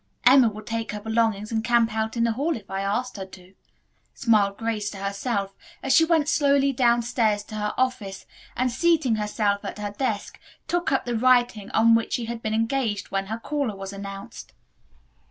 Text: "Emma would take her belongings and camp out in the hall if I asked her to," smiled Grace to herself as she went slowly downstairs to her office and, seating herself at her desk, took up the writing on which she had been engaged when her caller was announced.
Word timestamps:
"Emma 0.25 0.49
would 0.49 0.65
take 0.65 0.93
her 0.93 0.99
belongings 0.99 1.51
and 1.51 1.63
camp 1.63 1.93
out 1.93 2.17
in 2.17 2.23
the 2.23 2.31
hall 2.31 2.55
if 2.57 2.71
I 2.71 2.81
asked 2.81 3.17
her 3.17 3.25
to," 3.27 3.53
smiled 4.15 4.57
Grace 4.57 4.89
to 4.89 4.97
herself 4.97 5.53
as 5.83 5.93
she 5.95 6.05
went 6.05 6.27
slowly 6.27 6.73
downstairs 6.73 7.43
to 7.43 7.55
her 7.57 7.75
office 7.77 8.25
and, 8.57 8.71
seating 8.71 9.17
herself 9.17 9.63
at 9.63 9.77
her 9.77 9.91
desk, 9.95 10.39
took 10.67 10.91
up 10.91 11.05
the 11.05 11.15
writing 11.15 11.69
on 11.69 11.93
which 11.93 12.13
she 12.13 12.25
had 12.25 12.41
been 12.41 12.55
engaged 12.55 13.11
when 13.11 13.27
her 13.27 13.37
caller 13.37 13.75
was 13.75 13.93
announced. 13.93 14.53